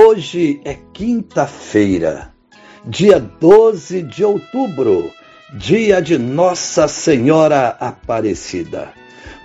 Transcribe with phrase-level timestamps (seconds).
[0.00, 2.32] Hoje é quinta-feira,
[2.84, 5.10] dia 12 de outubro,
[5.52, 8.92] dia de Nossa Senhora Aparecida.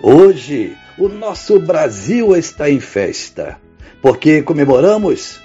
[0.00, 3.58] Hoje o nosso Brasil está em festa,
[4.00, 5.40] porque comemoramos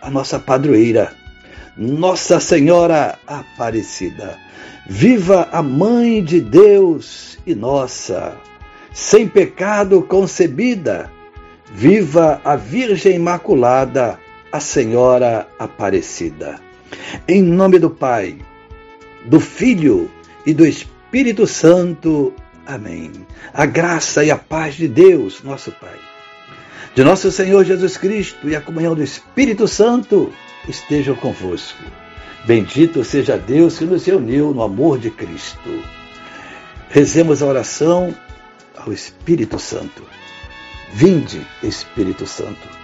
[0.00, 1.12] a nossa padroeira,
[1.76, 4.38] Nossa Senhora Aparecida.
[4.86, 8.34] Viva a Mãe de Deus e nossa,
[8.94, 11.12] sem pecado concebida.
[11.70, 14.23] Viva a Virgem Imaculada
[14.54, 16.60] a Senhora Aparecida.
[17.26, 18.38] Em nome do Pai,
[19.24, 20.08] do Filho
[20.46, 22.32] e do Espírito Santo.
[22.64, 23.10] Amém.
[23.52, 25.98] A graça e a paz de Deus, nosso Pai,
[26.94, 30.32] de nosso Senhor Jesus Cristo e a comunhão do Espírito Santo
[30.68, 31.82] estejam convosco.
[32.46, 35.82] Bendito seja Deus que nos reuniu no amor de Cristo.
[36.90, 38.14] Rezemos a oração
[38.76, 40.04] ao Espírito Santo.
[40.92, 42.83] Vinde, Espírito Santo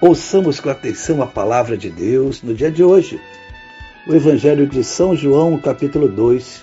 [0.00, 3.20] Ouçamos com atenção a palavra de Deus no dia de hoje.
[4.06, 6.62] O Evangelho de São João, capítulo 2,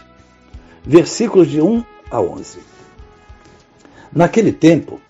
[0.85, 2.59] versículos de 1 a 11.
[4.09, 5.01] Naquele tempo,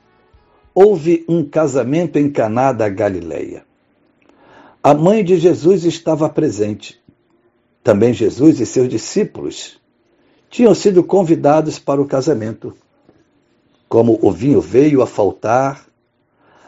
[0.73, 3.63] houve um casamento em Caná da Galileia.
[4.81, 6.99] A mãe de Jesus estava presente.
[7.83, 9.79] Também Jesus e seus discípulos
[10.49, 12.73] tinham sido convidados para o casamento.
[13.87, 15.85] Como o vinho veio a faltar,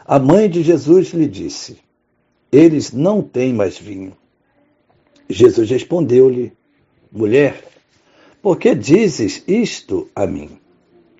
[0.08, 1.76] a mãe de Jesus lhe disse:
[2.50, 4.16] Eles não têm mais vinho.
[5.28, 6.54] Jesus respondeu-lhe:
[7.12, 7.62] Mulher,
[8.40, 10.58] por que dizes isto a mim?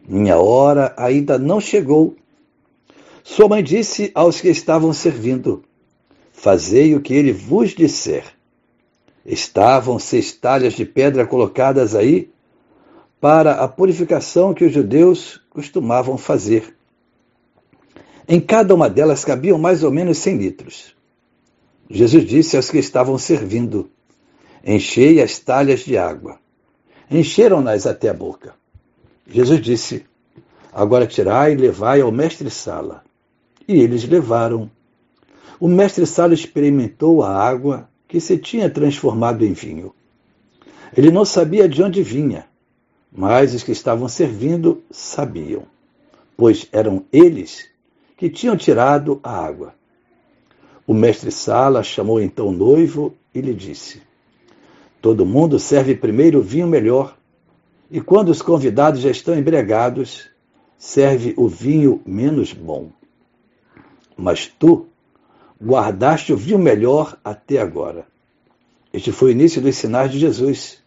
[0.09, 2.16] Minha hora ainda não chegou.
[3.22, 5.62] Sua mãe disse aos que estavam servindo:
[6.32, 8.25] Fazei o que ele vos disser.
[9.27, 12.31] Estavam seis talhas de pedra colocadas aí
[13.21, 16.78] para a purificação que os judeus costumavam fazer.
[18.31, 20.94] Em cada uma delas cabiam mais ou menos cem litros.
[21.89, 23.89] Jesus disse aos que estavam servindo:
[24.62, 26.39] Enchei as talhas de água.
[27.11, 28.55] Encheram-nas até a boca.
[29.27, 30.05] Jesus disse:
[30.71, 33.03] Agora tirai e levai ao mestre-sala.
[33.66, 34.71] E eles levaram.
[35.59, 39.95] O mestre-sala experimentou a água que se tinha transformado em vinho.
[40.95, 42.45] Ele não sabia de onde vinha,
[43.10, 45.62] mas os que estavam servindo sabiam,
[46.37, 47.69] pois eram eles
[48.18, 49.72] que tinham tirado a água.
[50.84, 54.02] O mestre Sala chamou então o noivo e lhe disse:
[55.00, 57.16] Todo mundo serve primeiro o vinho melhor,
[57.88, 60.28] e quando os convidados já estão embriagados,
[60.76, 62.90] serve o vinho menos bom.
[64.16, 64.88] Mas tu
[65.62, 68.04] guardaste o vinho melhor até agora.
[68.92, 70.82] Este foi o início dos sinais de Jesus.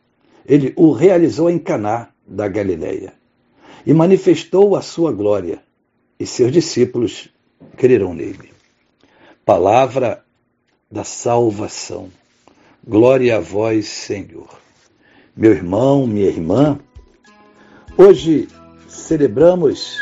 [0.46, 3.14] Ele o realizou em Caná da Galileia
[3.86, 5.62] e manifestou a sua glória
[6.22, 7.30] e seus discípulos
[7.76, 8.54] crerão nele.
[9.44, 10.24] Palavra
[10.92, 12.12] da salvação.
[12.88, 14.48] Glória a vós, Senhor.
[15.36, 16.78] Meu irmão, minha irmã,
[17.98, 18.48] hoje
[18.88, 19.98] celebramos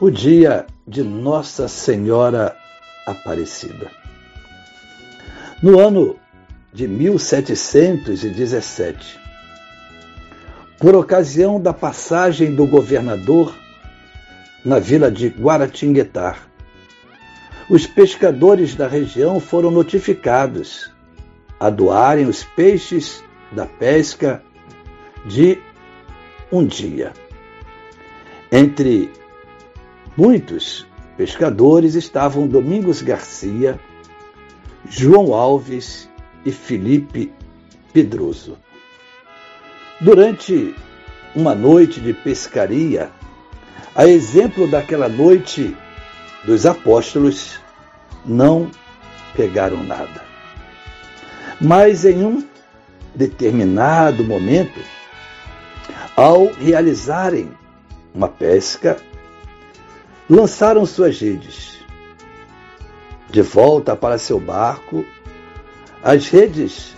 [0.00, 2.56] o dia de Nossa Senhora
[3.06, 3.90] Aparecida.
[5.62, 6.16] No ano
[6.72, 9.20] de 1717,
[10.78, 13.54] por ocasião da passagem do governador
[14.64, 16.36] na vila de Guaratinguetá.
[17.68, 20.92] Os pescadores da região foram notificados
[21.60, 23.22] a doarem os peixes
[23.52, 24.42] da pesca
[25.26, 25.58] de
[26.50, 27.12] um dia.
[28.50, 29.10] Entre
[30.16, 30.86] muitos
[31.16, 33.78] pescadores estavam Domingos Garcia,
[34.88, 36.08] João Alves
[36.44, 37.32] e Felipe
[37.92, 38.58] Pedroso.
[40.00, 40.74] Durante
[41.34, 43.10] uma noite de pescaria,
[43.94, 45.76] a exemplo daquela noite
[46.44, 47.60] dos apóstolos,
[48.24, 48.70] não
[49.34, 50.22] pegaram nada.
[51.60, 52.44] Mas em um
[53.14, 54.80] determinado momento,
[56.16, 57.50] ao realizarem
[58.14, 58.96] uma pesca,
[60.28, 61.78] lançaram suas redes.
[63.30, 65.04] De volta para seu barco,
[66.02, 66.94] as redes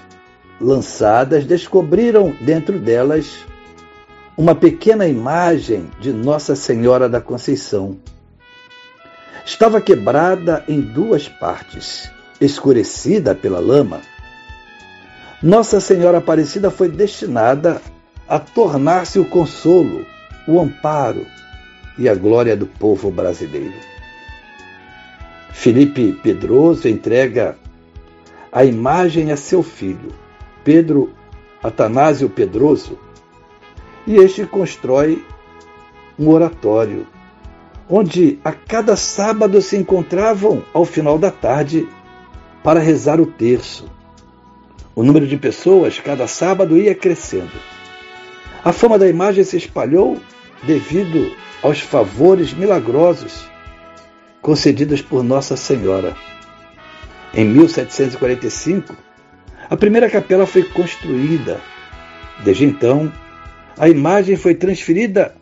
[0.60, 3.44] lançadas descobriram dentro delas
[4.36, 7.96] uma pequena imagem de Nossa Senhora da Conceição.
[9.46, 14.02] Estava quebrada em duas partes, escurecida pela lama.
[15.42, 17.80] Nossa Senhora Aparecida foi destinada
[18.28, 20.04] a tornar-se o consolo,
[20.46, 21.26] o amparo
[21.96, 23.74] e a glória do povo brasileiro.
[25.50, 27.56] Felipe Pedroso entrega
[28.52, 30.12] a imagem a seu filho,
[30.62, 31.10] Pedro
[31.62, 32.98] Atanásio Pedroso,
[34.06, 35.24] e este constrói
[36.18, 37.06] um oratório,
[37.88, 41.86] onde a cada sábado se encontravam ao final da tarde
[42.62, 43.90] para rezar o terço.
[44.94, 47.52] O número de pessoas cada sábado ia crescendo.
[48.64, 50.18] A fama da imagem se espalhou
[50.64, 51.32] devido
[51.62, 53.46] aos favores milagrosos
[54.40, 56.16] concedidos por Nossa Senhora.
[57.34, 58.94] Em 1745,
[59.68, 61.60] a primeira capela foi construída.
[62.42, 63.12] Desde então,
[63.78, 65.34] a imagem foi transferida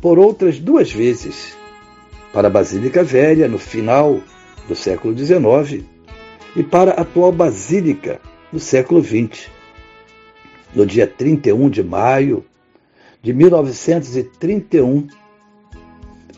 [0.00, 1.56] por outras duas vezes
[2.32, 4.20] para a Basílica Velha no final
[4.66, 5.84] do século XIX
[6.56, 8.20] e para a atual Basílica
[8.52, 9.50] no século XX.
[10.74, 12.44] No dia 31 de maio
[13.22, 15.06] de 1931,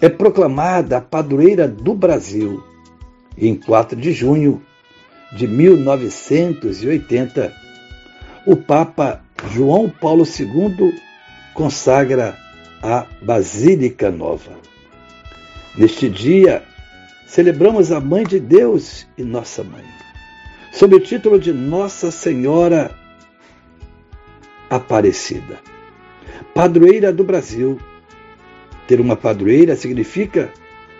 [0.01, 2.63] é proclamada a padroeira do Brasil
[3.37, 4.63] e em 4 de junho
[5.37, 7.53] de 1980,
[8.47, 9.23] o Papa
[9.53, 11.06] João Paulo II
[11.57, 12.37] consagra
[12.83, 14.53] a Basílica Nova.
[15.75, 16.63] Neste dia,
[17.27, 19.85] celebramos a Mãe de Deus e Nossa Mãe,
[20.71, 22.95] sob o título de Nossa Senhora
[24.69, 25.59] Aparecida,
[26.55, 27.81] padroeira do Brasil.
[28.87, 30.53] Ter uma padroeira significa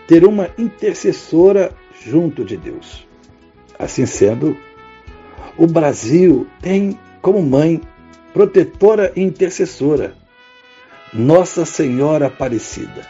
[0.07, 1.71] ter uma intercessora
[2.03, 3.07] junto de Deus.
[3.77, 4.57] Assim sendo,
[5.55, 7.79] o Brasil tem como mãe
[8.33, 10.15] protetora e intercessora
[11.13, 13.07] nossa Senhora Aparecida,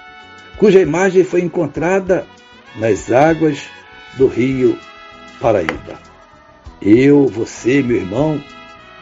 [0.57, 2.25] cuja imagem foi encontrada
[2.75, 3.63] nas águas
[4.17, 4.77] do rio
[5.39, 5.99] Paraíba.
[6.81, 8.43] Eu, você, meu irmão,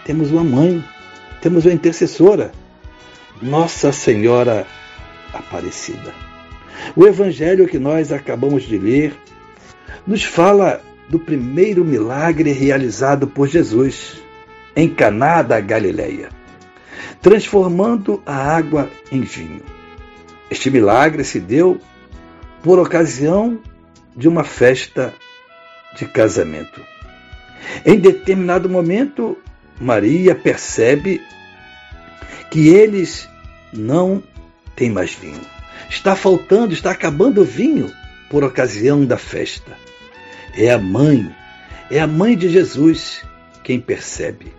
[0.05, 0.83] temos uma mãe,
[1.41, 2.51] temos uma intercessora,
[3.41, 4.65] Nossa Senhora
[5.33, 6.13] Aparecida.
[6.95, 9.13] O evangelho que nós acabamos de ler
[10.07, 14.21] nos fala do primeiro milagre realizado por Jesus
[14.75, 16.29] em Caná da Galileia
[17.21, 19.61] transformando a água em vinho.
[20.49, 21.79] Este milagre se deu
[22.63, 23.59] por ocasião
[24.15, 25.13] de uma festa
[25.97, 26.81] de casamento.
[27.85, 29.37] Em determinado momento,
[29.79, 31.21] Maria percebe
[32.49, 33.27] que eles
[33.73, 34.23] não
[34.75, 35.41] têm mais vinho.
[35.89, 37.91] Está faltando, está acabando o vinho
[38.29, 39.77] por ocasião da festa.
[40.57, 41.33] É a mãe,
[41.91, 43.23] é a mãe de Jesus
[43.63, 44.53] quem percebe.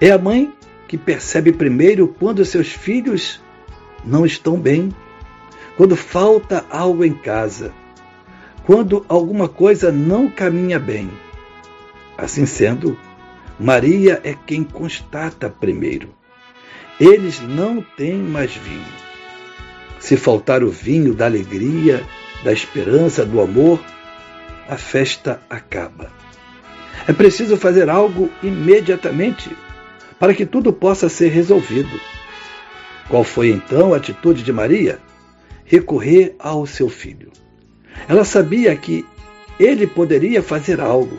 [0.00, 0.52] É a mãe
[0.88, 3.40] que percebe primeiro quando seus filhos
[4.04, 4.88] não estão bem,
[5.76, 7.72] quando falta algo em casa,
[8.64, 11.10] quando alguma coisa não caminha bem.
[12.16, 12.98] Assim sendo,
[13.60, 16.08] Maria é quem constata primeiro.
[16.98, 19.08] Eles não têm mais vinho.
[20.00, 22.04] Se faltar o vinho da alegria,
[22.42, 23.78] da esperança, do amor,
[24.68, 26.10] a festa acaba.
[27.06, 29.50] É preciso fazer algo imediatamente
[30.18, 32.00] para que tudo possa ser resolvido.
[33.08, 34.98] Qual foi então a atitude de Maria?
[35.64, 37.30] Recorrer ao seu filho.
[38.08, 39.04] Ela sabia que
[39.58, 41.18] ele poderia fazer algo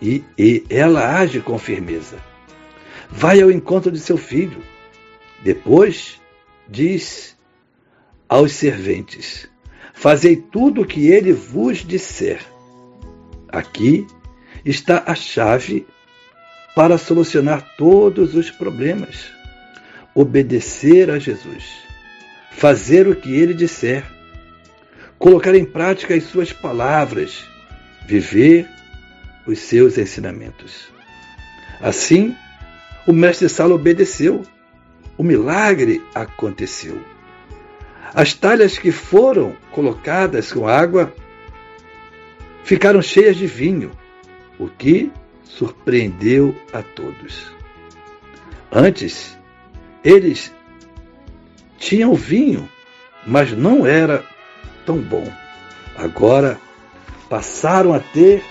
[0.00, 2.18] e, e ela age com firmeza.
[3.10, 4.62] Vai ao encontro de seu filho.
[5.42, 6.20] Depois
[6.68, 7.36] diz
[8.28, 9.48] aos serventes:
[9.94, 12.40] Fazei tudo o que ele vos disser.
[13.48, 14.06] Aqui
[14.64, 15.86] está a chave
[16.78, 19.32] para solucionar todos os problemas.
[20.14, 21.64] Obedecer a Jesus,
[22.52, 24.04] fazer o que ele disser,
[25.18, 27.44] colocar em prática as suas palavras,
[28.06, 28.68] viver
[29.44, 30.88] os seus ensinamentos.
[31.80, 32.36] Assim,
[33.08, 34.44] o mestre Sala obedeceu,
[35.16, 37.02] o milagre aconteceu.
[38.14, 41.12] As talhas que foram colocadas com água
[42.62, 43.90] ficaram cheias de vinho,
[44.60, 45.10] o que
[45.48, 47.50] surpreendeu a todos.
[48.70, 49.36] Antes,
[50.04, 50.52] eles
[51.78, 52.68] tinham vinho,
[53.26, 54.24] mas não era
[54.84, 55.26] tão bom.
[55.96, 56.60] Agora
[57.28, 58.44] passaram a ter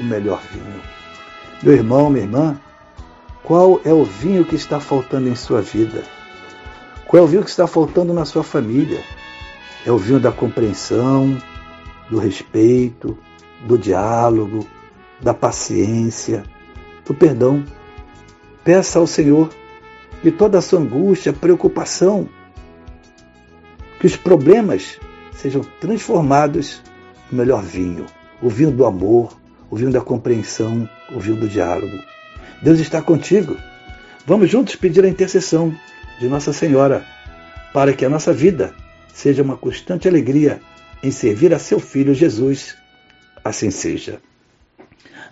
[0.00, 0.82] o melhor vinho.
[1.62, 2.60] Meu irmão, minha irmã,
[3.42, 6.02] qual é o vinho que está faltando em sua vida?
[7.06, 9.02] Qual é o vinho que está faltando na sua família?
[9.86, 11.38] É o vinho da compreensão,
[12.10, 13.16] do respeito,
[13.66, 14.66] do diálogo,
[15.20, 16.44] da paciência,
[17.04, 17.64] do perdão.
[18.64, 19.50] Peça ao Senhor
[20.22, 22.28] que toda a sua angústia, preocupação,
[24.00, 24.98] que os problemas
[25.34, 26.82] sejam transformados
[27.30, 28.06] no melhor vinho,
[28.42, 29.36] o vinho do amor,
[29.70, 31.98] o vinho da compreensão, o vinho do diálogo.
[32.62, 33.56] Deus está contigo.
[34.26, 35.74] Vamos juntos pedir a intercessão
[36.20, 37.04] de Nossa Senhora
[37.72, 38.74] para que a nossa vida
[39.12, 40.60] seja uma constante alegria
[41.02, 42.76] em servir a seu Filho Jesus.
[43.44, 44.20] Assim seja.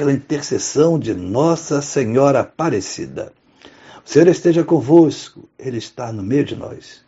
[0.00, 3.34] pela intercessão de Nossa Senhora Aparecida.
[4.02, 7.02] O Senhor esteja convosco, Ele está no meio de nós.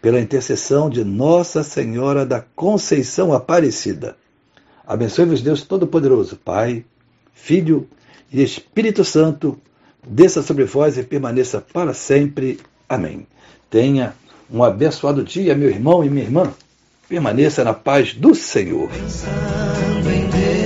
[0.00, 4.16] Pela intercessão de Nossa Senhora da Conceição Aparecida.
[4.84, 6.84] Abençoe-vos, Deus Todo-Poderoso, Pai,
[7.32, 7.86] Filho
[8.32, 9.56] e Espírito Santo,
[10.04, 12.58] desça sobre vós e permaneça para sempre.
[12.88, 13.24] Amém.
[13.70, 14.16] Tenha
[14.50, 16.52] um abençoado dia, meu irmão e minha irmã.
[17.08, 18.88] Permaneça na paz do Senhor.
[18.88, 20.61] Pensando